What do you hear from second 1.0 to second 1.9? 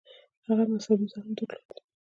زغم درلود.